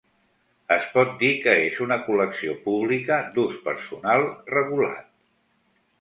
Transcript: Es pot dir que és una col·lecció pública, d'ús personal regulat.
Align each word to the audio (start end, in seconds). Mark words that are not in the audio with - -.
Es 0.75 0.87
pot 0.93 1.11
dir 1.19 1.29
que 1.43 1.53
és 1.65 1.77
una 1.85 1.99
col·lecció 2.09 2.57
pública, 2.65 3.19
d'ús 3.37 3.61
personal 3.69 4.29
regulat. 4.57 5.09